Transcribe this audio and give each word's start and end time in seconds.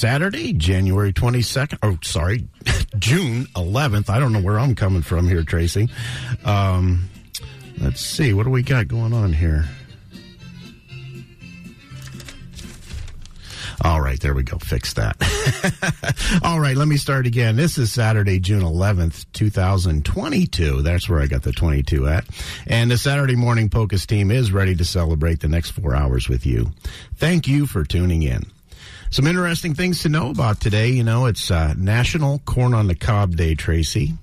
Saturday, 0.00 0.54
January 0.54 1.12
22nd. 1.12 1.76
Oh, 1.82 1.98
sorry, 2.02 2.48
June 2.98 3.44
11th. 3.54 4.08
I 4.08 4.18
don't 4.18 4.32
know 4.32 4.40
where 4.40 4.58
I'm 4.58 4.74
coming 4.74 5.02
from 5.02 5.28
here, 5.28 5.42
Tracy. 5.42 5.90
Um, 6.42 7.10
let's 7.76 8.00
see. 8.00 8.32
What 8.32 8.44
do 8.44 8.50
we 8.50 8.62
got 8.62 8.88
going 8.88 9.12
on 9.12 9.34
here? 9.34 9.66
All 13.84 14.00
right, 14.00 14.18
there 14.18 14.32
we 14.32 14.42
go. 14.42 14.56
Fix 14.56 14.94
that. 14.94 15.18
All 16.42 16.60
right, 16.60 16.78
let 16.78 16.88
me 16.88 16.96
start 16.96 17.26
again. 17.26 17.56
This 17.56 17.76
is 17.76 17.92
Saturday, 17.92 18.40
June 18.40 18.62
11th, 18.62 19.26
2022. 19.34 20.80
That's 20.80 21.10
where 21.10 21.20
I 21.20 21.26
got 21.26 21.42
the 21.42 21.52
22 21.52 22.08
at. 22.08 22.24
And 22.66 22.90
the 22.90 22.96
Saturday 22.96 23.36
Morning 23.36 23.68
Polkas 23.68 24.06
team 24.06 24.30
is 24.30 24.50
ready 24.50 24.74
to 24.76 24.84
celebrate 24.86 25.40
the 25.40 25.48
next 25.48 25.72
four 25.72 25.94
hours 25.94 26.26
with 26.26 26.46
you. 26.46 26.72
Thank 27.16 27.46
you 27.46 27.66
for 27.66 27.84
tuning 27.84 28.22
in. 28.22 28.50
Some 29.10 29.26
interesting 29.26 29.74
things 29.74 30.02
to 30.02 30.08
know 30.08 30.30
about 30.30 30.60
today. 30.60 30.90
You 30.90 31.02
know, 31.02 31.26
it's 31.26 31.50
uh, 31.50 31.74
National 31.76 32.38
Corn 32.40 32.74
on 32.74 32.86
the 32.86 32.94
Cob 32.94 33.36
Day, 33.36 33.54
Tracy. 33.54 34.14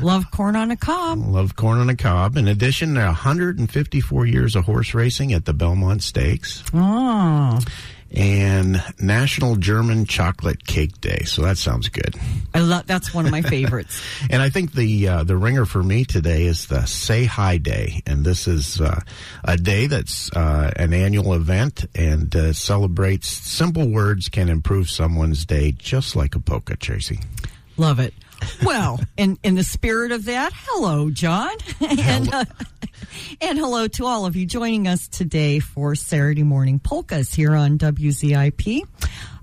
Love 0.00 0.30
corn 0.32 0.56
on 0.56 0.70
a 0.72 0.76
cob. 0.76 1.18
Love 1.18 1.54
corn 1.54 1.78
on 1.78 1.88
a 1.88 1.94
cob. 1.94 2.36
In 2.36 2.48
addition, 2.48 2.94
154 2.94 4.26
years 4.26 4.56
of 4.56 4.64
horse 4.64 4.94
racing 4.94 5.32
at 5.32 5.44
the 5.44 5.52
Belmont 5.52 6.02
Stakes. 6.02 6.64
Oh 6.74 7.60
and 8.14 8.82
National 9.00 9.56
German 9.56 10.06
Chocolate 10.06 10.66
Cake 10.66 11.00
Day. 11.00 11.22
So 11.24 11.42
that 11.42 11.58
sounds 11.58 11.88
good. 11.88 12.14
I 12.54 12.60
love 12.60 12.86
that's 12.86 13.14
one 13.14 13.24
of 13.24 13.30
my 13.30 13.42
favorites. 13.42 14.02
and 14.30 14.42
I 14.42 14.50
think 14.50 14.72
the 14.72 15.08
uh, 15.08 15.24
the 15.24 15.36
ringer 15.36 15.64
for 15.64 15.82
me 15.82 16.04
today 16.04 16.44
is 16.44 16.66
the 16.66 16.84
Say 16.86 17.24
Hi 17.24 17.56
Day, 17.56 18.02
and 18.06 18.24
this 18.24 18.46
is 18.46 18.80
uh, 18.80 19.00
a 19.44 19.56
day 19.56 19.86
that's 19.86 20.30
uh, 20.32 20.70
an 20.76 20.92
annual 20.92 21.34
event 21.34 21.86
and 21.94 22.34
uh, 22.34 22.52
celebrates 22.52 23.28
simple 23.28 23.88
words 23.88 24.28
can 24.28 24.48
improve 24.48 24.90
someone's 24.90 25.44
day, 25.44 25.72
just 25.72 26.14
like 26.16 26.34
a 26.34 26.40
polka, 26.40 26.76
Tracy. 26.76 27.20
Love 27.76 27.98
it. 27.98 28.14
Well, 28.64 29.00
in 29.16 29.38
in 29.42 29.54
the 29.54 29.64
spirit 29.64 30.12
of 30.12 30.24
that, 30.26 30.52
hello, 30.54 31.10
John, 31.10 31.54
and 31.80 32.32
uh, 32.32 32.44
and 33.40 33.58
hello 33.58 33.88
to 33.88 34.06
all 34.06 34.26
of 34.26 34.36
you 34.36 34.46
joining 34.46 34.86
us 34.88 35.08
today 35.08 35.58
for 35.58 35.94
Saturday 35.94 36.42
morning 36.42 36.78
polkas 36.78 37.34
here 37.34 37.54
on 37.54 37.78
WZIP. 37.78 38.86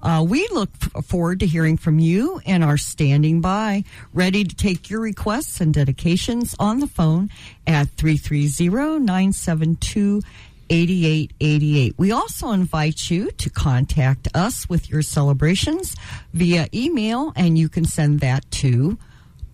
Uh, 0.02 0.26
we 0.28 0.48
look 0.52 0.70
f- 0.82 1.06
forward 1.06 1.42
to 1.42 1.46
hearing 1.46 1.76
from 1.76 2.00
you 2.00 2.40
and 2.46 2.64
are 2.64 2.78
standing 2.78 3.42
by, 3.42 3.84
ready 4.14 4.44
to 4.44 4.56
take 4.56 4.90
your 4.90 5.02
requests 5.02 5.60
and 5.60 5.74
dedications 5.74 6.56
on 6.58 6.80
the 6.80 6.88
phone 6.88 7.30
at 7.68 7.90
330 7.90 8.70
972 9.00 10.22
8888. 10.70 11.96
We 11.98 12.12
also 12.12 12.52
invite 12.52 13.10
you 13.10 13.32
to 13.32 13.50
contact 13.50 14.28
us 14.34 14.68
with 14.70 14.90
your 14.90 15.02
celebrations 15.02 15.96
via 16.34 16.68
email, 16.74 17.34
and 17.36 17.58
you 17.58 17.70
can 17.70 17.86
send 17.86 18.20
that 18.22 18.50
to 18.52 18.98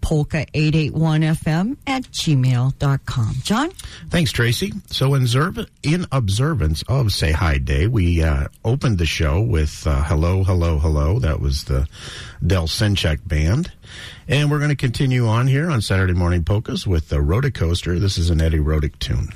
polka881fm 0.05 1.77
at 1.87 2.03
gmail.com. 2.03 3.35
John? 3.41 3.71
Thanks, 4.09 4.31
Tracy. 4.31 4.71
So, 4.85 5.15
in, 5.15 5.25
in 5.81 6.05
observance 6.11 6.83
of 6.87 7.11
Say 7.11 7.31
Hi 7.31 7.57
Day, 7.57 7.87
we 7.87 8.21
uh, 8.21 8.47
opened 8.63 8.99
the 8.99 9.07
show 9.07 9.41
with 9.41 9.87
uh, 9.87 10.03
Hello, 10.03 10.43
Hello, 10.43 10.77
Hello. 10.77 11.17
That 11.17 11.39
was 11.39 11.63
the 11.63 11.87
Del 12.45 12.67
Sinchak 12.67 13.27
Band. 13.27 13.71
And 14.27 14.51
we're 14.51 14.59
going 14.59 14.69
to 14.69 14.75
continue 14.75 15.27
on 15.27 15.47
here 15.47 15.71
on 15.71 15.81
Saturday 15.81 16.13
Morning 16.13 16.43
Polkas 16.43 16.85
with 16.85 17.09
the 17.09 17.19
Rhoda 17.19 17.49
Coaster. 17.49 17.99
This 17.99 18.19
is 18.19 18.29
an 18.29 18.41
Eddie 18.41 18.59
Rodick 18.59 18.99
tune. 18.99 19.29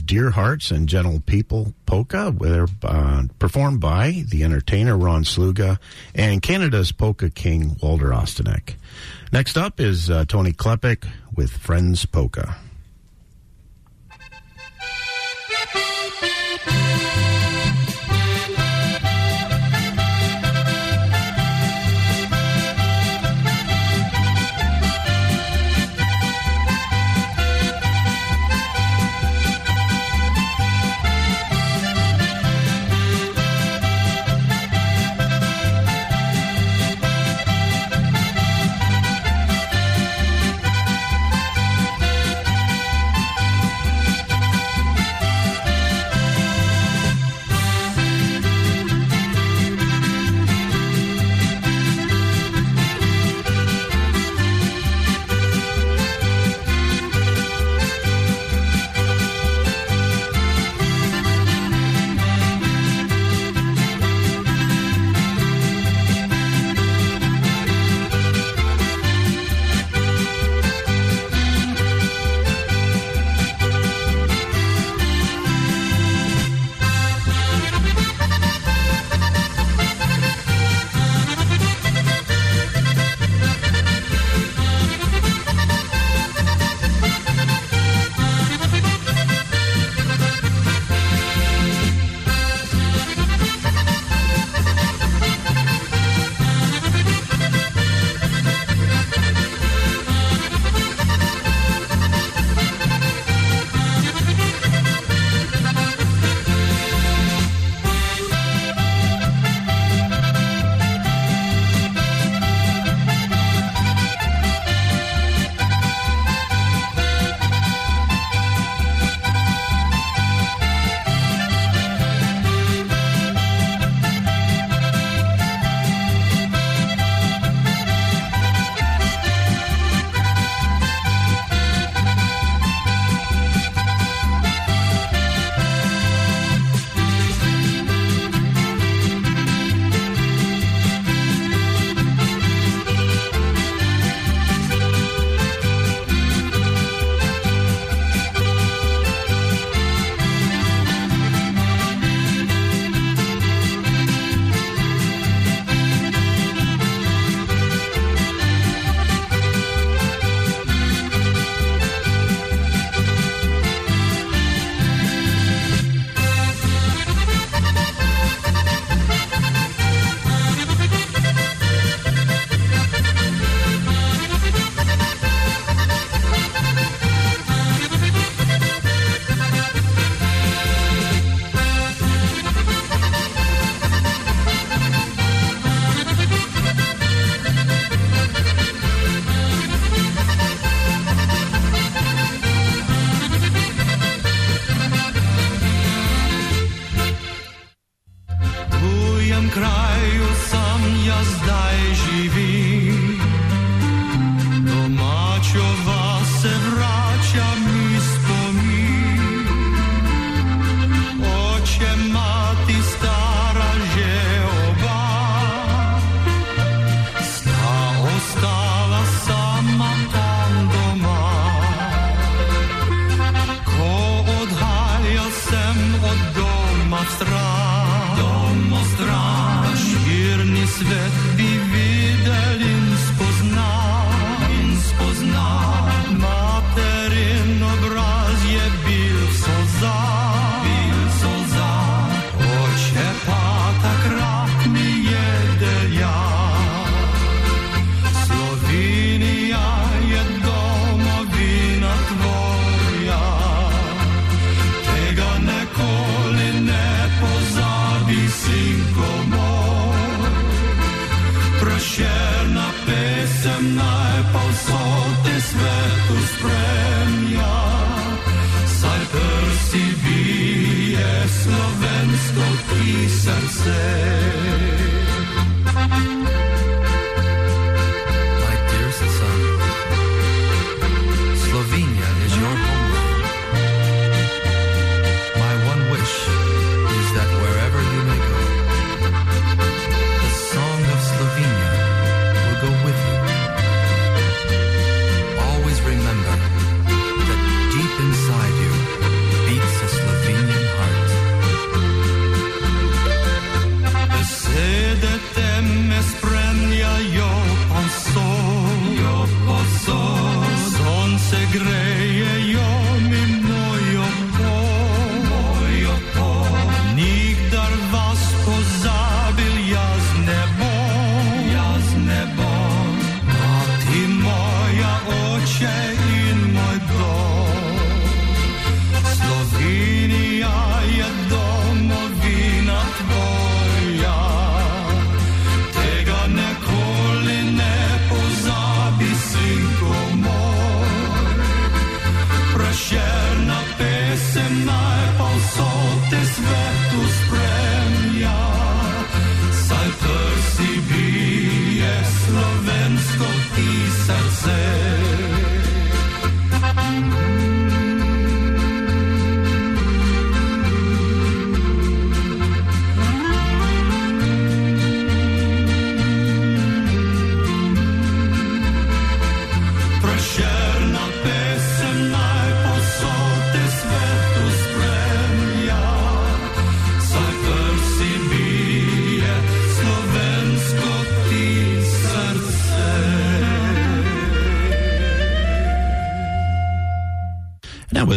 Dear 0.00 0.30
Hearts 0.30 0.70
and 0.70 0.88
Gentle 0.88 1.20
People 1.20 1.74
Polka, 1.86 2.34
uh, 2.82 3.22
performed 3.38 3.80
by 3.80 4.24
the 4.28 4.44
entertainer 4.44 4.96
Ron 4.96 5.24
Sluga 5.24 5.78
and 6.14 6.42
Canada's 6.42 6.92
Polka 6.92 7.30
King 7.30 7.76
Walter 7.82 8.08
Ostanek. 8.08 8.74
Next 9.32 9.56
up 9.56 9.80
is 9.80 10.10
uh, 10.10 10.24
Tony 10.26 10.52
Klepek 10.52 11.06
with 11.34 11.50
Friends 11.50 12.06
Polka. 12.06 12.56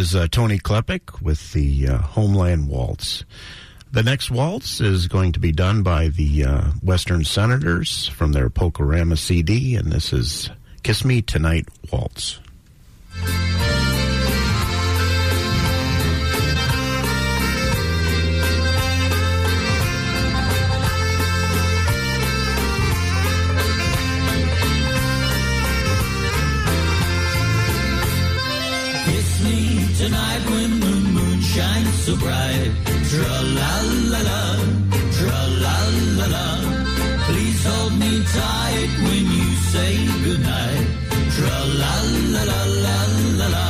was 0.08 0.16
uh, 0.16 0.26
Tony 0.30 0.58
Klepek 0.58 1.20
with 1.20 1.52
the 1.52 1.88
uh, 1.88 1.98
Homeland 1.98 2.68
Waltz. 2.68 3.24
The 3.92 4.02
next 4.02 4.30
waltz 4.30 4.80
is 4.80 5.06
going 5.06 5.32
to 5.32 5.40
be 5.40 5.52
done 5.52 5.82
by 5.82 6.08
the 6.08 6.44
uh, 6.44 6.62
Western 6.82 7.24
Senators 7.24 8.08
from 8.08 8.32
their 8.32 8.48
Pokorama 8.48 9.18
CD, 9.18 9.76
and 9.76 9.92
this 9.92 10.14
is 10.14 10.48
Kiss 10.82 11.04
Me 11.04 11.20
Tonight 11.20 11.68
Waltz. 11.92 12.40
so 32.08 32.16
bright. 32.16 32.70
Tra 33.10 33.34
la 33.58 33.74
la 34.12 34.20
la, 34.30 34.42
tra 35.16 35.40
la 35.64 35.78
la 36.18 36.26
la. 36.34 36.48
Please 37.26 37.60
hold 37.68 37.92
me 38.02 38.12
tight 38.36 38.90
when 39.06 39.24
you 39.36 39.48
say 39.72 39.92
goodnight. 40.24 40.86
Tra 41.34 41.56
la 41.82 41.94
la 42.34 42.42
la 42.50 42.62
la 42.86 42.98
la 43.40 43.48
la. 43.56 43.68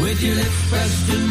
With 0.00 0.18
your 0.22 0.36
lips 0.40 0.60
pressed 0.70 1.02
to 1.10 1.25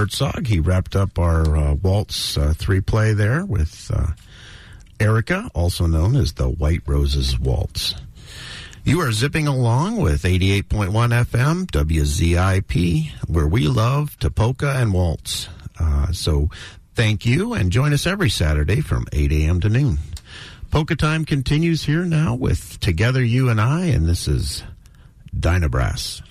Herzog. 0.00 0.46
He 0.46 0.60
wrapped 0.60 0.96
up 0.96 1.18
our 1.18 1.54
uh, 1.54 1.74
waltz 1.74 2.38
uh, 2.38 2.54
three 2.56 2.80
play 2.80 3.12
there 3.12 3.44
with 3.44 3.90
uh, 3.94 4.12
Erica, 4.98 5.50
also 5.54 5.86
known 5.86 6.16
as 6.16 6.32
the 6.32 6.48
White 6.48 6.80
Roses 6.86 7.38
Waltz. 7.38 7.94
You 8.82 9.02
are 9.02 9.12
zipping 9.12 9.46
along 9.46 9.98
with 9.98 10.22
88.1 10.22 10.90
FM 10.90 11.66
WZIP, 11.66 13.10
where 13.28 13.46
we 13.46 13.68
love 13.68 14.18
to 14.20 14.30
polka 14.30 14.72
and 14.74 14.94
waltz. 14.94 15.50
Uh, 15.78 16.10
so 16.12 16.48
thank 16.94 17.26
you 17.26 17.52
and 17.52 17.70
join 17.70 17.92
us 17.92 18.06
every 18.06 18.30
Saturday 18.30 18.80
from 18.80 19.04
8 19.12 19.30
a.m. 19.32 19.60
to 19.60 19.68
noon. 19.68 19.98
Polka 20.70 20.96
time 20.96 21.26
continues 21.26 21.84
here 21.84 22.06
now 22.06 22.34
with 22.34 22.80
Together 22.80 23.22
You 23.22 23.50
and 23.50 23.60
I, 23.60 23.84
and 23.84 24.08
this 24.08 24.26
is 24.26 24.62
Dynabrass. 25.38 25.70
Brass. 25.70 26.29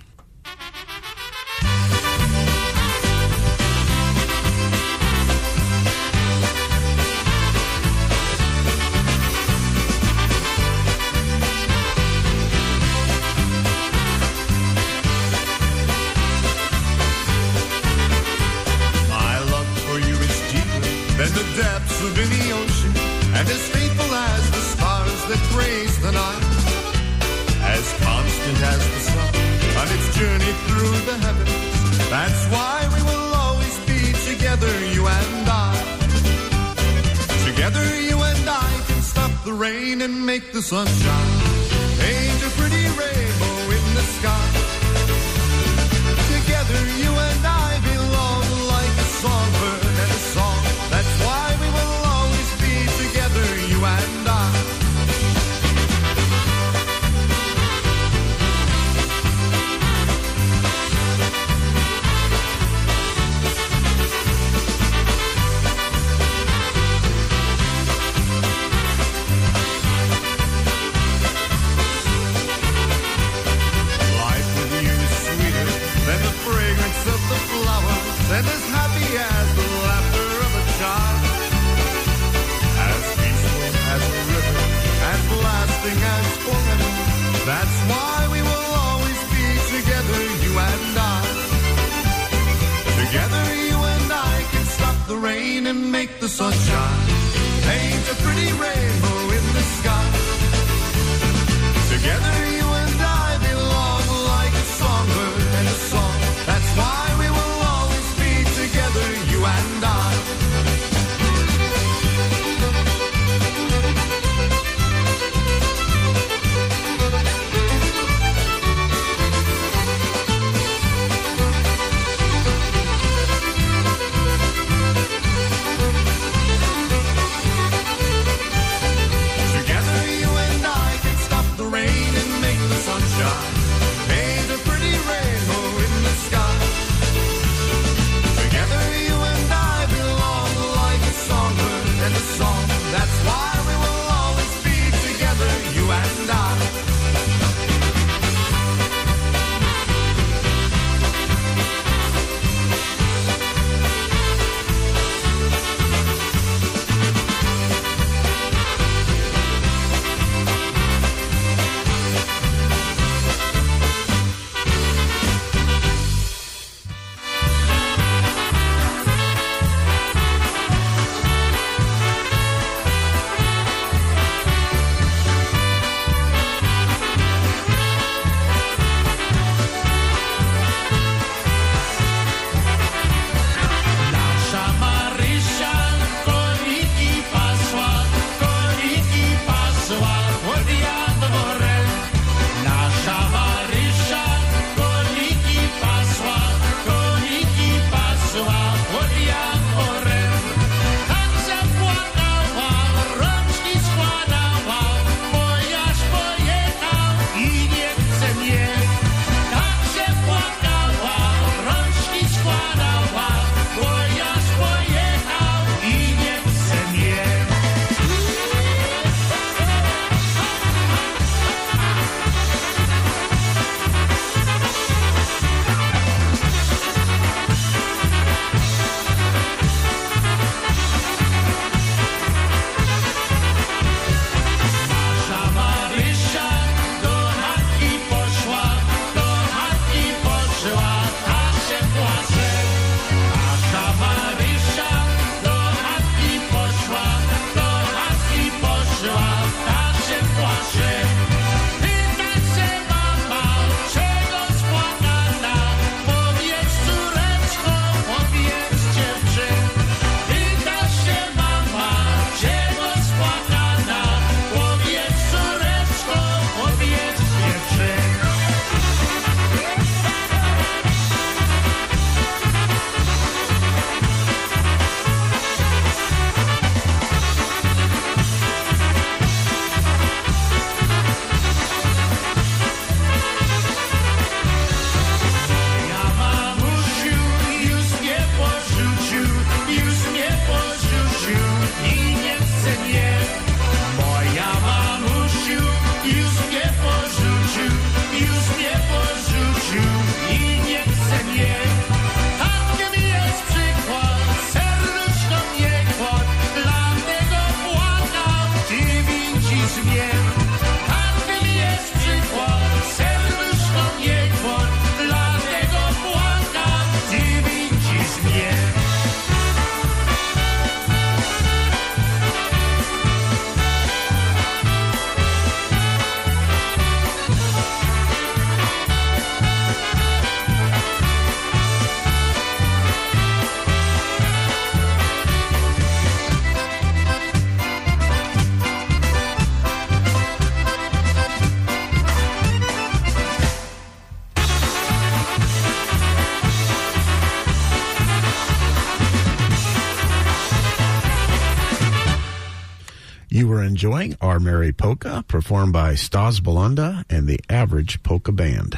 You 353.40 353.48
were 353.48 353.64
enjoying 353.64 354.18
Our 354.20 354.38
Merry 354.38 354.74
Polka, 354.74 355.24
performed 355.30 355.72
by 355.72 355.96
Stas 355.96 356.42
Bulanda 356.42 357.06
and 357.10 357.26
the 357.26 357.40
Average 357.50 358.04
Polka 358.04 358.34
Band. 358.34 358.78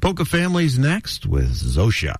Polka 0.00 0.24
Families 0.24 0.78
next 0.78 1.26
with 1.26 1.50
Zosia. 1.50 2.16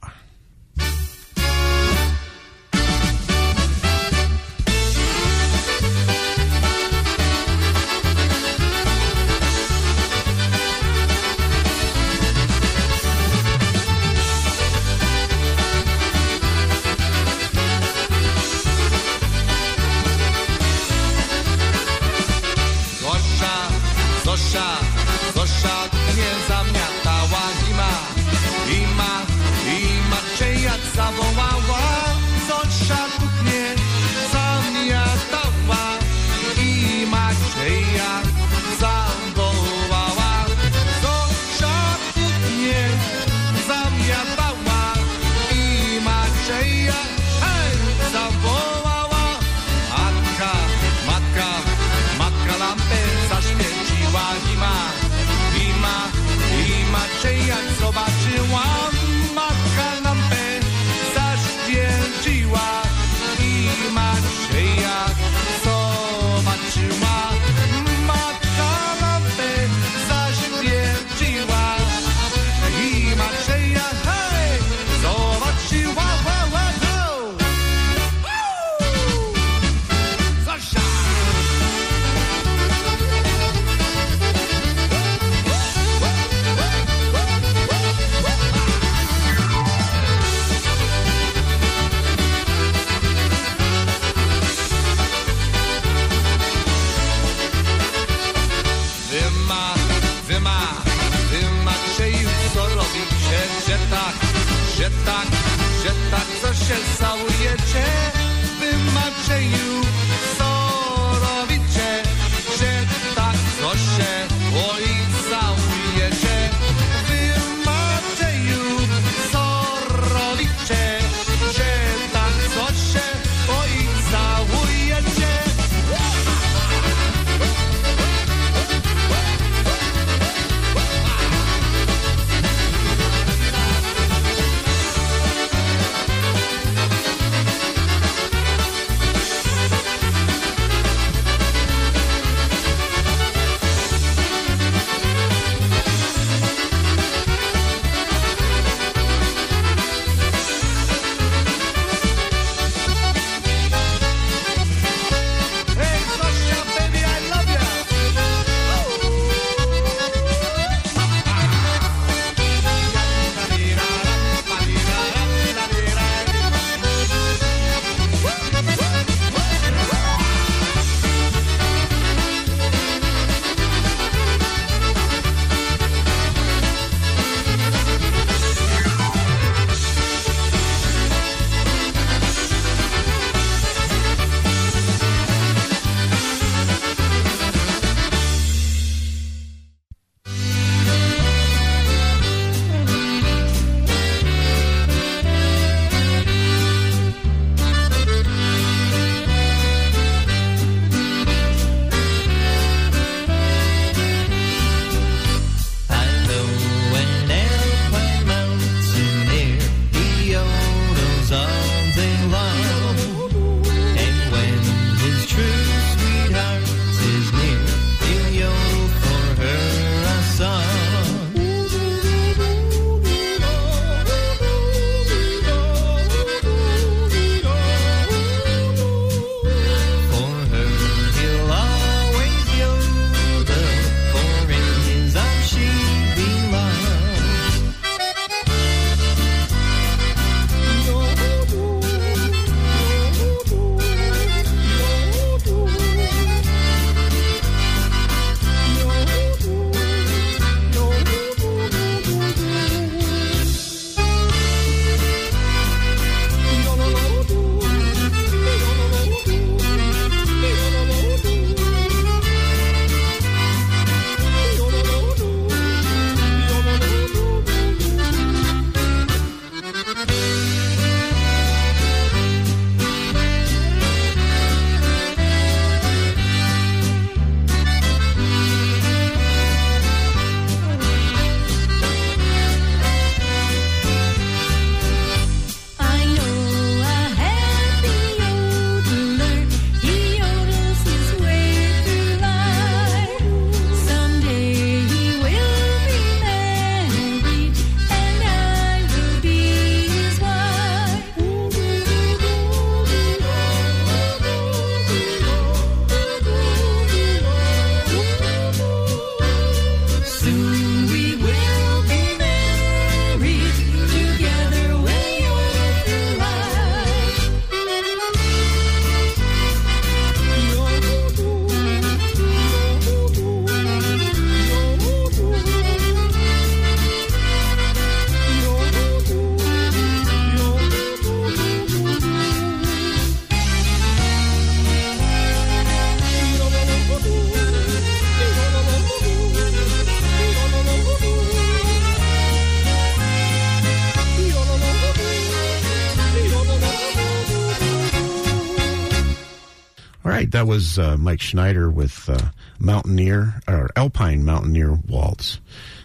That 350.31 350.47
was 350.47 350.79
uh, 350.79 350.97
Mike 350.97 351.21
Schneider 351.21 351.71
with 351.71 352.09
uh, 352.09 352.31
Mountaineer 352.59 353.41
or 353.49 353.71
Alpine 353.77 354.25
Mountaineer 354.25 354.79
Waltz. 354.87 355.41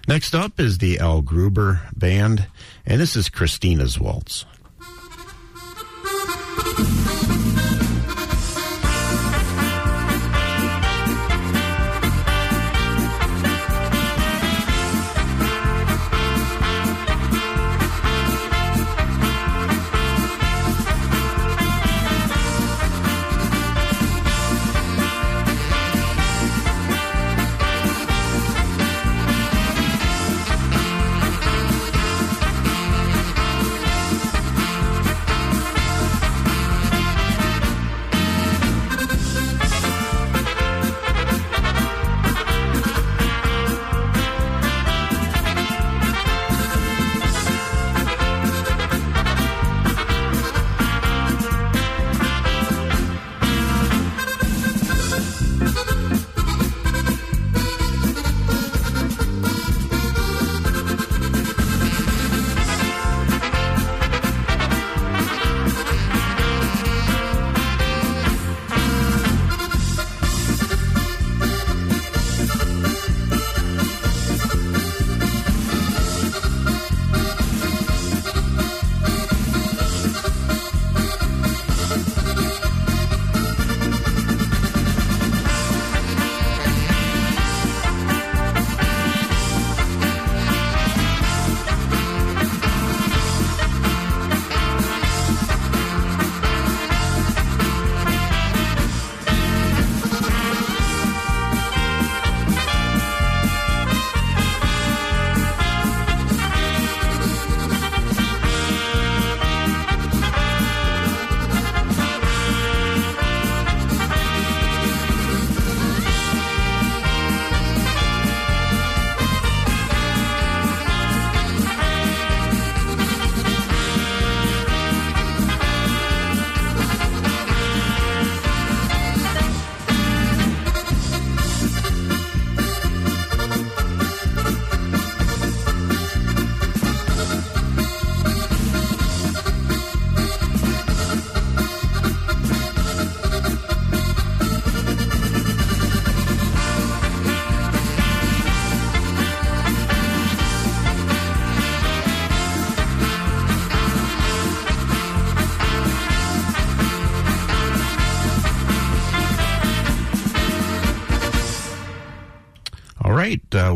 Next 0.08 0.36
up 0.36 0.60
is 0.60 0.78
the 0.78 1.00
Al 1.00 1.22
Gruber 1.22 1.82
Band, 1.96 2.48
and 2.86 3.02
this 3.02 3.16
is 3.16 3.30
Christina's 3.30 4.00
Waltz. 4.00 4.46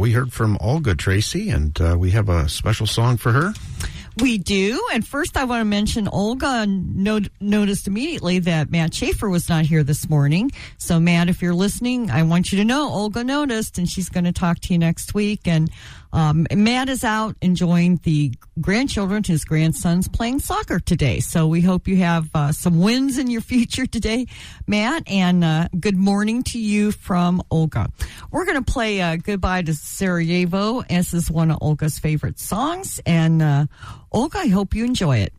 We 0.10 0.14
heard 0.14 0.34
from 0.34 0.57
Olga 0.60 0.95
Tracy, 0.95 1.51
and 1.51 1.80
uh, 1.80 1.95
we 1.95 2.10
have 2.10 2.30
a 2.30 2.49
special 2.49 2.88
song 2.88 3.16
for 3.18 3.32
her. 3.32 3.53
We 4.20 4.39
do. 4.39 4.84
And 4.91 5.07
first, 5.07 5.38
I 5.38 5.43
want 5.43 5.62
to 5.62 5.66
mention 5.66 6.07
Olga 6.07 6.66
not- 6.66 7.30
noticed 7.39 7.86
immediately 7.86 8.39
that 8.39 8.72
Matt 8.72 8.91
Schaefer 8.91 9.30
was 9.30 9.49
not 9.49 9.66
here 9.66 9.84
this 9.84 10.10
morning. 10.10 10.51
So, 10.80 10.99
Matt, 10.99 11.30
if 11.30 11.43
you're 11.43 11.53
listening, 11.53 12.10
I 12.10 12.24
want 12.24 12.51
you 12.51 12.57
to 12.57 12.66
know 12.66 12.89
Olga 12.89 13.24
noticed, 13.24 13.78
and 13.78 13.88
she's 13.88 14.10
going 14.10 14.24
to 14.24 14.32
talk 14.32 14.60
to 14.62 14.74
you 14.74 14.80
next 14.80 15.14
week. 15.14 15.41
And 15.45 15.70
um, 16.14 16.47
Matt 16.53 16.89
is 16.89 17.03
out 17.03 17.36
enjoying 17.41 17.99
the 18.03 18.34
grandchildren, 18.62 19.24
his 19.24 19.45
grandsons 19.45 20.07
playing 20.07 20.39
soccer 20.39 20.80
today. 20.80 21.20
So, 21.20 21.47
we 21.47 21.62
hope 21.62 21.88
you 21.88 21.97
have 21.97 22.30
uh, 22.34 22.51
some 22.51 22.80
wins 22.80 23.18
in 23.18 23.30
your 23.30 23.41
future 23.49 23.86
today, 23.86 24.28
Matt. 24.68 25.03
And 25.07 25.43
uh, 25.43 25.70
good 25.80 25.97
morning 25.97 26.43
to 26.43 26.60
you 26.60 26.91
from 26.91 27.41
Olga. 27.51 27.89
We're 28.32 28.45
going 28.45 28.64
to 28.64 28.72
play 28.72 29.01
uh, 29.01 29.16
Goodbye 29.18 29.64
to 29.64 29.74
Sarajevo. 29.74 30.84
This 30.84 31.14
is 31.14 31.32
one 31.32 31.49
of 31.49 31.57
Olga's 31.62 31.97
favorite 31.97 32.39
songs. 32.39 32.99
And 33.05 33.41
uh, 33.41 33.66
Olga, 34.12 34.39
I 34.39 34.47
hope 34.47 34.76
you 34.76 34.86
enjoy 34.86 35.18
it. 35.18 35.34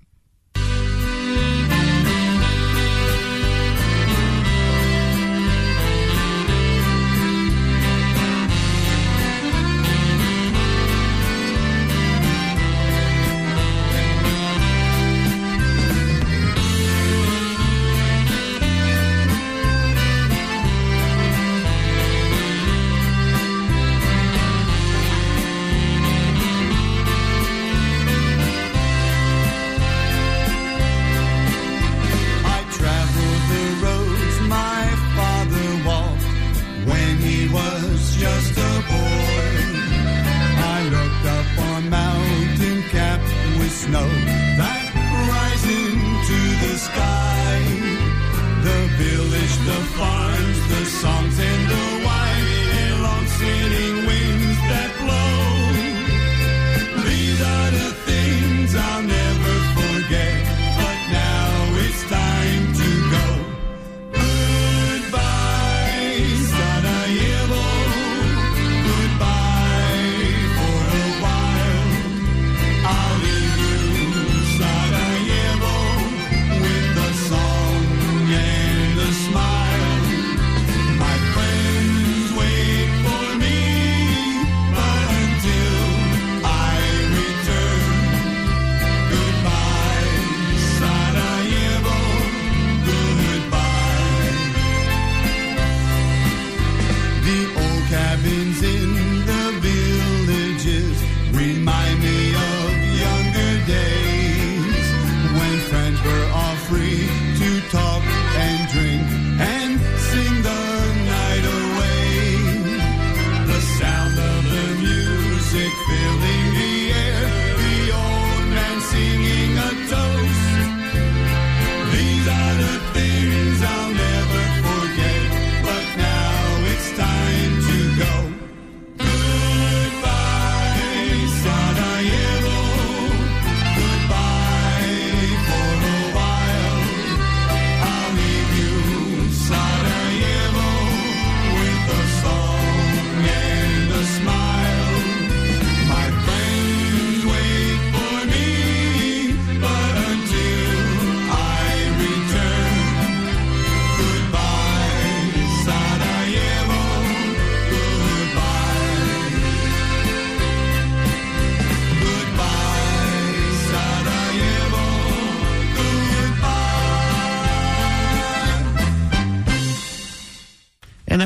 be. 122.94 123.19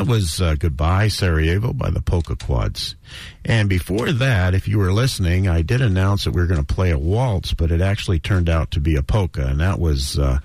That 0.05 0.11
was 0.11 0.41
uh, 0.41 0.55
Goodbye 0.59 1.09
Sarajevo 1.09 1.73
by 1.73 1.91
the 1.91 2.03
Polka 2.03 2.37
Quads. 2.37 2.95
And 3.45 3.69
before 3.69 4.13
that, 4.13 4.55
if 4.55 4.69
you 4.69 4.79
were 4.79 4.93
listening, 4.93 5.49
I 5.49 5.63
did 5.63 5.81
announce 5.81 6.25
that 6.25 6.33
we 6.33 6.41
were 6.41 6.47
going 6.47 6.65
to 6.65 6.75
play 6.75 6.91
a 6.91 6.99
waltz, 6.99 7.55
but 7.55 7.71
it 7.71 7.81
actually 7.81 8.19
turned 8.19 8.49
out 8.49 8.71
to 8.73 8.81
be 8.81 8.97
a 8.97 9.03
polka, 9.03 9.47
and 9.47 9.61
that 9.61 9.79
was 9.79 10.19
uh, 10.19 10.41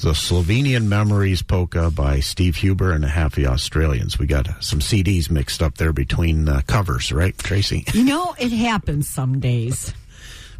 the 0.00 0.10
Slovenian 0.10 0.86
Memories 0.88 1.42
polka 1.42 1.90
by 1.90 2.20
Steve 2.20 2.56
Huber 2.56 2.92
and 2.92 3.02
the 3.02 3.08
Happy 3.08 3.46
Australians. 3.46 4.18
We 4.18 4.26
got 4.26 4.62
some 4.62 4.80
CDs 4.80 5.30
mixed 5.30 5.62
up 5.62 5.76
there 5.78 5.92
between 5.92 6.48
uh, 6.48 6.60
covers, 6.66 7.10
right, 7.12 7.36
Tracy? 7.38 7.84
You 7.94 8.04
know, 8.04 8.34
it 8.38 8.52
happens 8.52 9.08
some 9.08 9.40
days. 9.40 9.92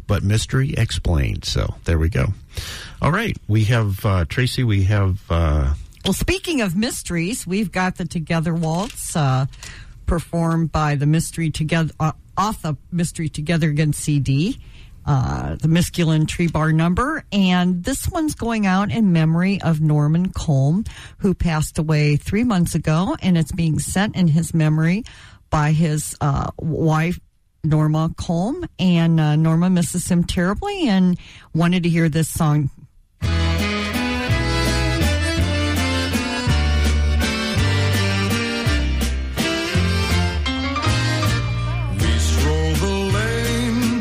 but 0.07 0.23
mystery 0.23 0.73
explained. 0.73 1.45
So 1.45 1.75
there 1.85 1.99
we 1.99 2.09
go. 2.09 2.27
All 3.01 3.11
right, 3.11 3.37
we 3.47 3.65
have 3.65 4.03
uh, 4.05 4.25
Tracy. 4.25 4.63
We 4.63 4.83
have 4.85 5.19
uh, 5.29 5.73
Well, 6.05 6.13
speaking 6.13 6.61
of 6.61 6.75
mysteries, 6.77 7.45
we've 7.45 7.71
got 7.71 7.97
the 7.97 8.05
Together 8.05 8.53
Waltz 8.53 9.15
uh, 9.15 9.47
performed 10.05 10.71
by 10.71 10.95
the 10.95 11.05
Mystery 11.05 11.49
Together 11.49 11.93
uh, 11.99 12.13
off 12.37 12.61
the 12.61 12.77
Mystery 12.89 13.27
Together 13.27 13.69
Again 13.69 13.91
CD, 13.91 14.59
uh, 15.05 15.55
the 15.55 15.67
Misculin 15.67 16.25
Tree 16.25 16.47
Bar 16.47 16.71
number, 16.71 17.25
and 17.33 17.83
this 17.83 18.07
one's 18.07 18.33
going 18.33 18.65
out 18.65 18.91
in 18.91 19.11
memory 19.11 19.61
of 19.61 19.81
Norman 19.81 20.29
Colm, 20.29 20.87
who 21.17 21.33
passed 21.33 21.77
away 21.77 22.15
three 22.15 22.45
months 22.45 22.75
ago, 22.75 23.17
and 23.21 23.37
it's 23.37 23.51
being 23.51 23.77
sent 23.77 24.15
in 24.15 24.29
his 24.29 24.53
memory 24.53 25.03
by 25.49 25.73
his 25.73 26.15
uh, 26.21 26.49
wife. 26.57 27.19
Norma 27.61 28.09
Colm 28.15 28.65
and 28.79 29.19
uh, 29.19 29.35
Norma 29.35 29.69
misses 29.69 30.07
him 30.09 30.23
terribly 30.23 30.87
and 30.87 31.19
wanted 31.53 31.83
to 31.83 31.89
hear 31.89 32.07
this 32.07 32.29
song 32.29 32.69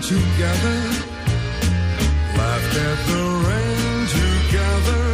together, 0.09 0.79
laughed 2.39 2.77
at 2.89 2.99
the 3.11 3.25
rain 3.47 4.07
together, 4.17 5.05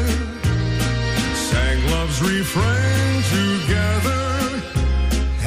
sang 1.34 1.78
love's 1.90 2.22
refrain 2.22 3.22
together, 3.34 4.22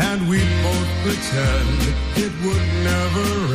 and 0.10 0.28
we 0.28 0.39
both 0.64 0.91
pretend 1.06 1.80
it 2.18 2.34
would 2.43 2.66
never 2.91 3.47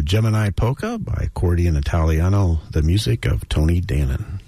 the 0.00 0.06
Gemini 0.06 0.48
Polka 0.48 0.98
by 0.98 1.24
Accordion 1.24 1.76
Italiano, 1.76 2.60
the 2.70 2.80
music 2.80 3.26
of 3.26 3.46
Tony 3.50 3.82
Dannon. 3.82 4.40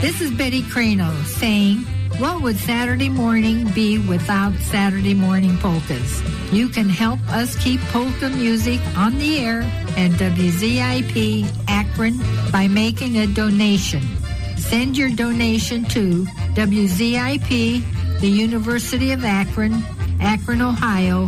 This 0.00 0.20
is 0.20 0.30
Betty 0.30 0.62
Crano 0.62 1.12
saying, 1.24 1.78
What 2.20 2.42
would 2.42 2.56
Saturday 2.58 3.08
morning 3.08 3.72
be 3.72 3.98
without 3.98 4.54
Saturday 4.60 5.14
morning 5.14 5.58
polkas? 5.58 6.22
You 6.52 6.68
can 6.68 6.88
help 6.88 7.18
us 7.28 7.56
keep 7.56 7.80
polka 7.90 8.28
music 8.28 8.80
on 8.96 9.18
the 9.18 9.40
air 9.40 9.62
at 9.96 10.12
WZIP 10.12 11.48
Akron 11.66 12.20
by 12.52 12.68
making 12.68 13.18
a 13.18 13.26
donation. 13.26 14.02
Send 14.58 14.96
your 14.96 15.10
donation 15.10 15.84
to 15.86 16.24
WZIP, 16.54 18.20
the 18.20 18.28
University 18.28 19.10
of 19.10 19.24
Akron, 19.24 19.82
Akron, 20.20 20.62
Ohio, 20.62 21.26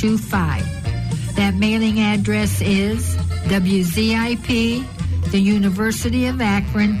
44325. 0.00 1.36
That 1.36 1.54
mailing 1.56 2.00
address 2.00 2.62
is 2.62 3.14
WZIP, 3.48 5.30
the 5.30 5.38
University 5.38 6.26
of 6.26 6.40
Akron, 6.40 6.98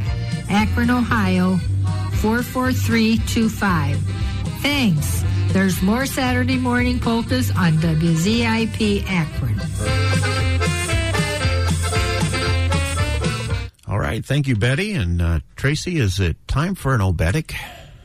Akron, 0.50 0.90
Ohio, 0.90 1.56
44325. 2.20 3.96
Thanks. 4.60 5.24
There's 5.48 5.80
more 5.80 6.04
Saturday 6.04 6.58
morning 6.58 7.00
polkas 7.00 7.50
on 7.56 7.72
WZIP 7.78 9.04
Akron. 9.08 9.58
All 13.88 13.98
right. 13.98 14.22
Thank 14.22 14.46
you, 14.46 14.56
Betty. 14.56 14.92
And 14.92 15.22
uh, 15.22 15.40
Tracy, 15.56 15.98
is 15.98 16.20
it 16.20 16.36
time 16.46 16.74
for 16.74 16.94
an 16.94 17.00
oberek? 17.00 17.54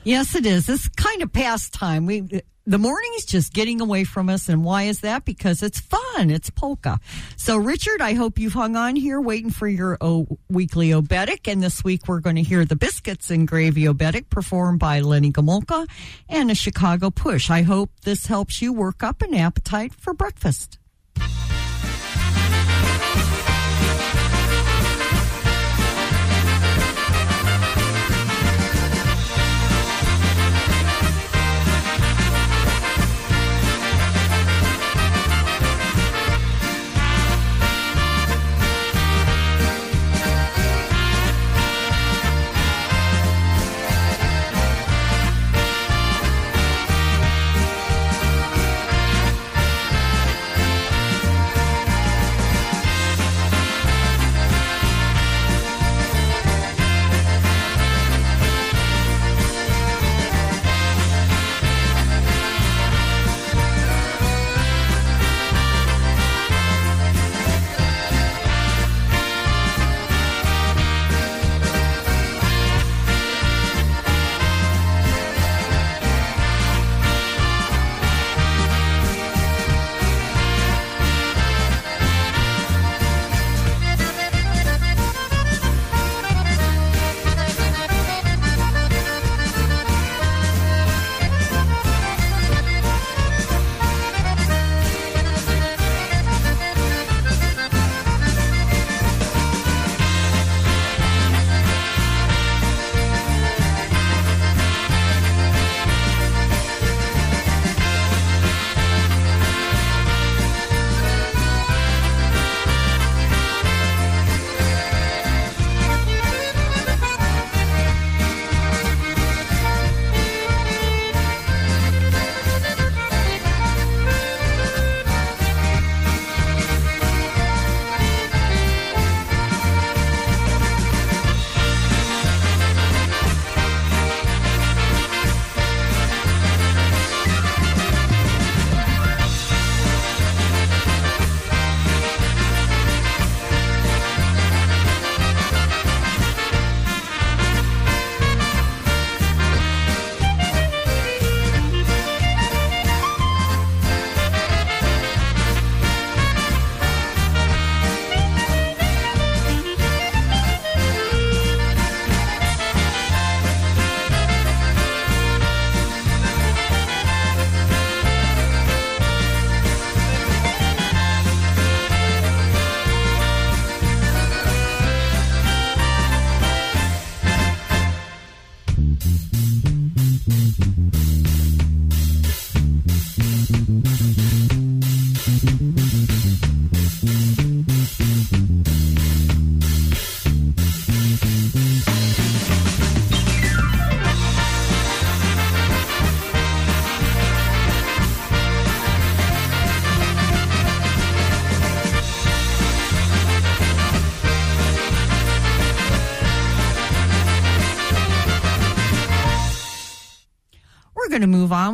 Yes, 0.06 0.36
it 0.36 0.46
is. 0.46 0.70
It's 0.70 0.88
kind 0.88 1.22
of 1.22 1.34
past 1.34 1.74
time. 1.74 2.06
We 2.06 2.42
the 2.68 2.78
morning 2.80 3.12
is 3.16 3.26
just 3.26 3.54
getting 3.54 3.80
away 3.80 4.04
from 4.04 4.30
us, 4.30 4.50
and 4.50 4.64
why 4.64 4.84
is 4.84 5.02
that? 5.02 5.24
Because 5.24 5.62
it's 5.62 5.80
fun. 5.80 6.32
It's 6.32 6.50
polka. 6.50 7.00
So, 7.36 7.58
Richard, 7.58 8.02
I 8.02 8.14
hope 8.14 8.40
you've 8.40 8.54
hung 8.54 8.76
on 8.76 8.96
here 8.96 9.22
waiting 9.22 9.52
for 9.52 9.68
your 9.68 9.98
o- 10.02 10.40
weekly 10.50 10.90
oberek. 10.90 11.52
And 11.52 11.62
this 11.62 11.84
week 11.84 12.08
we're 12.08 12.20
going 12.22 12.38
to 12.38 12.44
hear 12.44 12.66
the 12.66 12.76
biscuits 12.76 13.30
and 13.30 13.48
gravy 13.48 13.84
oberek 13.84 14.30
performed 14.30 14.80
by 14.80 15.00
Lenny 15.02 15.32
Gomulka 15.32 15.88
and 16.28 16.50
a 16.50 16.56
Chicago 16.56 17.12
Push. 17.12 17.52
I 17.52 17.62
hope 17.62 17.92
this 18.04 18.26
helps 18.26 18.62
you 18.62 18.74
work 18.74 19.04
up 19.04 19.22
an 19.22 19.36
appetite 19.36 19.94
for 19.94 20.14
breakfast. 20.14 20.80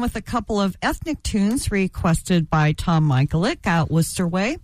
On 0.02 0.04
with 0.04 0.16
a 0.16 0.22
couple 0.22 0.60
of 0.60 0.76
ethnic 0.82 1.22
tunes 1.24 1.72
requested 1.72 2.50
by 2.50 2.74
Tom 2.74 3.08
Michaelick 3.08 3.66
out 3.66 3.92
Worcester 3.92 4.28
Way. 4.28 4.58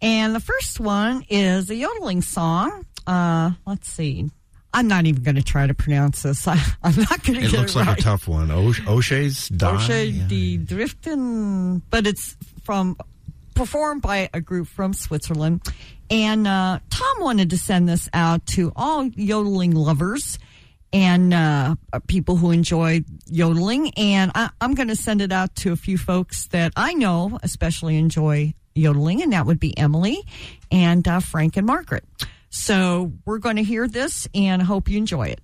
And 0.00 0.34
the 0.34 0.40
first 0.40 0.80
one 0.80 1.24
is 1.28 1.70
a 1.70 1.74
yodeling 1.74 2.22
song. 2.22 2.86
Uh, 3.06 3.52
let's 3.66 3.88
see. 3.88 4.30
I'm 4.72 4.88
not 4.88 5.06
even 5.06 5.22
going 5.22 5.36
to 5.36 5.42
try 5.42 5.66
to 5.66 5.74
pronounce 5.74 6.22
this. 6.22 6.46
I, 6.48 6.54
am 6.82 6.96
not 6.96 7.22
going 7.24 7.40
to 7.40 7.46
It 7.46 7.52
looks 7.52 7.74
it 7.74 7.78
like 7.78 7.88
right. 7.88 7.98
a 7.98 8.02
tough 8.02 8.28
one. 8.28 8.50
Osh- 8.50 8.86
O'Shea's 8.86 9.48
Die. 9.48 9.74
O'Shea 9.74 10.12
de 10.12 10.58
Driften, 10.58 11.82
but 11.90 12.06
it's 12.06 12.36
from 12.62 12.96
performed 13.54 14.02
by 14.02 14.28
a 14.34 14.40
group 14.40 14.68
from 14.68 14.92
Switzerland. 14.92 15.62
And 16.10 16.46
uh, 16.46 16.78
Tom 16.90 17.16
wanted 17.20 17.50
to 17.50 17.58
send 17.58 17.88
this 17.88 18.08
out 18.12 18.46
to 18.48 18.72
all 18.76 19.06
yodeling 19.06 19.72
lovers. 19.72 20.38
And 20.96 21.34
uh, 21.34 21.74
people 22.06 22.36
who 22.36 22.52
enjoy 22.52 23.04
yodeling. 23.26 23.92
And 23.98 24.32
I, 24.34 24.48
I'm 24.62 24.74
going 24.74 24.88
to 24.88 24.96
send 24.96 25.20
it 25.20 25.30
out 25.30 25.54
to 25.56 25.72
a 25.72 25.76
few 25.76 25.98
folks 25.98 26.46
that 26.48 26.72
I 26.74 26.94
know 26.94 27.38
especially 27.42 27.98
enjoy 27.98 28.54
yodeling, 28.74 29.22
and 29.22 29.34
that 29.34 29.44
would 29.44 29.60
be 29.60 29.76
Emily 29.76 30.24
and 30.70 31.06
uh, 31.06 31.20
Frank 31.20 31.58
and 31.58 31.66
Margaret. 31.66 32.04
So 32.48 33.12
we're 33.26 33.38
going 33.38 33.56
to 33.56 33.62
hear 33.62 33.86
this 33.86 34.26
and 34.34 34.62
hope 34.62 34.88
you 34.88 34.96
enjoy 34.96 35.28
it. 35.28 35.40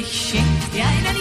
Ich 0.00 0.30
schenk 0.30 0.72
dir 0.72 0.84
einen 0.86 1.16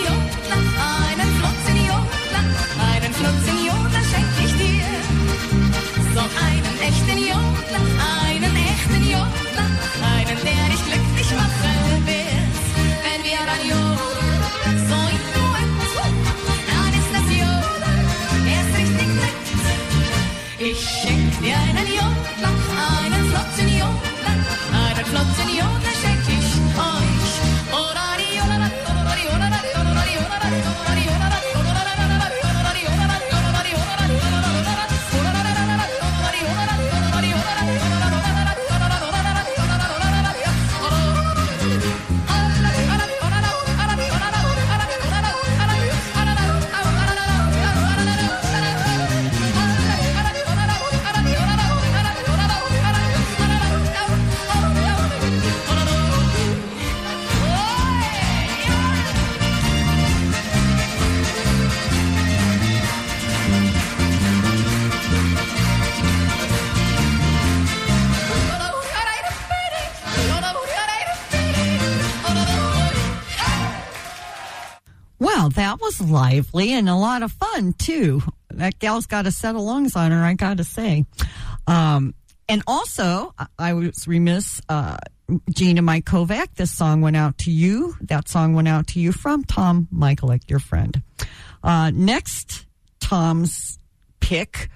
lively 76.02 76.74
and 76.74 76.90
a 76.90 76.96
lot 76.96 77.24
of 77.24 77.32
fun 77.32 77.74
too. 77.74 78.22
That 78.50 78.80
gal's 78.80 79.06
got 79.06 79.28
a 79.28 79.32
set 79.32 79.56
of 79.56 79.62
lungs 79.62 79.96
on 79.96 80.12
her, 80.12 80.24
I 80.24 80.34
got 80.34 80.58
to 80.58 80.64
say. 80.64 81.06
Um, 81.68 82.14
and 82.50 82.64
also, 82.68 83.34
I- 83.38 83.48
I 83.60 83.74
was 83.74 84.08
remiss, 84.08 84.62
uh, 84.70 84.98
Gina 85.54 85.82
Mike 85.82 86.06
Kovac. 86.06 86.48
This 86.56 86.72
song 86.72 87.02
went 87.02 87.18
out 87.18 87.38
to 87.40 87.52
you. 87.52 87.96
That 88.02 88.30
song 88.30 88.54
went 88.54 88.70
out 88.70 88.88
to 88.88 89.00
you 89.02 89.12
from 89.12 89.44
Tom 89.44 89.88
Michaelek, 89.94 90.50
your 90.50 90.60
friend. 90.60 91.02
Uh, 91.64 91.92
next, 91.94 92.66
Tom's 93.02 93.78
pick 94.22 94.70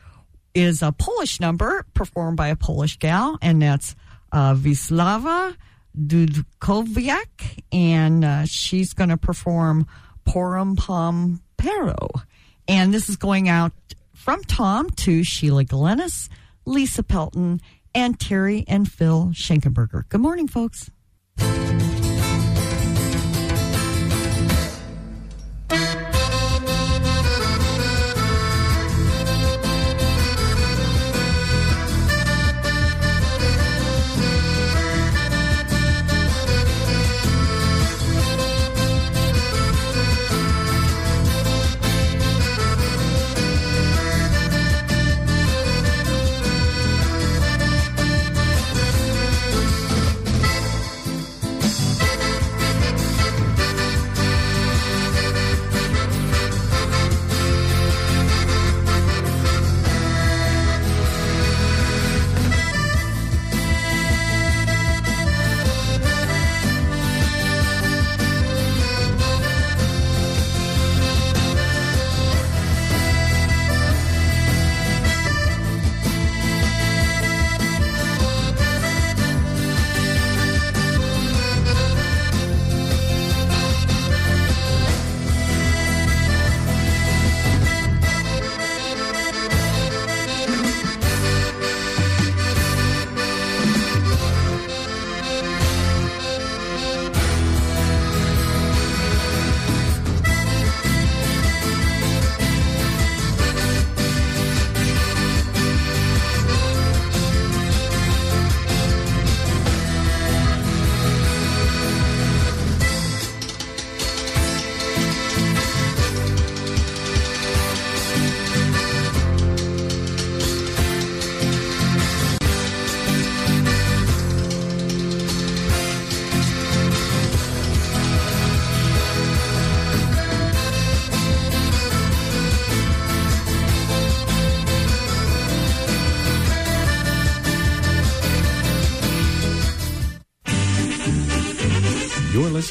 is 0.54 0.82
a 0.82 0.92
Polish 0.92 1.40
number 1.40 1.86
performed 1.94 2.36
by 2.36 2.50
a 2.50 2.58
Polish 2.58 2.98
gal, 3.00 3.38
and 3.42 3.62
that's 3.62 3.96
uh, 4.34 4.54
Wiesława 4.56 5.56
Dudkowiak, 5.98 7.64
and 7.72 8.26
uh, 8.26 8.46
she's 8.46 8.94
going 8.94 9.10
to 9.10 9.18
perform 9.18 9.88
Porum 10.26 10.76
Pom 10.76 11.42
Pero. 11.58 11.96
And 12.68 12.94
this 12.94 13.10
is 13.10 13.18
going 13.18 13.50
out 13.50 13.72
from 14.14 14.44
Tom 14.44 14.90
to 14.92 15.24
Sheila 15.24 15.66
Glennis, 15.66 16.30
Lisa 16.66 17.04
Pelton, 17.04 17.60
and 17.94 18.20
Terry 18.20 18.64
and 18.68 18.90
Phil 18.90 19.32
Schenkenberger. 19.34 20.08
Good 20.10 20.22
morning, 20.22 20.48
folks. 20.48 20.92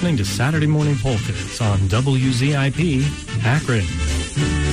Listening 0.01 0.17
to 0.17 0.25
Saturday 0.25 0.67
Morning 0.67 0.97
Polkas 0.97 1.61
on 1.61 1.79
WZIP 1.81 3.05
Akron. 3.45 4.70